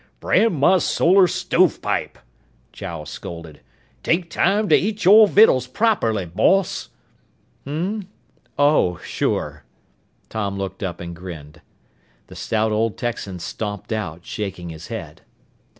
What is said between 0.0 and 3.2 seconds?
"Brand my solar stovepipe!" Chow